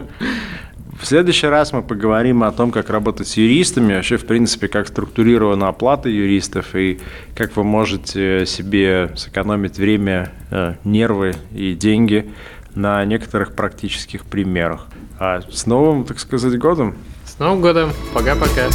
В 1.00 1.06
следующий 1.06 1.48
раз 1.48 1.72
мы 1.72 1.82
поговорим 1.82 2.44
о 2.44 2.52
том, 2.52 2.70
как 2.70 2.88
работать 2.88 3.26
с 3.26 3.36
юристами, 3.36 3.94
вообще, 3.94 4.16
в 4.16 4.26
принципе, 4.26 4.68
как 4.68 4.86
структурирована 4.88 5.68
оплата 5.68 6.08
юристов 6.08 6.74
и 6.74 7.00
как 7.34 7.56
вы 7.56 7.64
можете 7.64 8.46
себе 8.46 9.10
сэкономить 9.16 9.76
время, 9.76 10.32
э, 10.50 10.74
нервы 10.84 11.34
и 11.52 11.74
деньги 11.74 12.30
на 12.74 13.04
некоторых 13.04 13.54
практических 13.54 14.24
примерах. 14.24 14.86
А 15.18 15.42
с 15.50 15.66
новым, 15.66 16.04
так 16.04 16.18
сказать, 16.18 16.58
годом! 16.58 16.94
С 17.24 17.38
Новым 17.38 17.60
годом! 17.60 17.90
Пока-пока! 18.12 18.68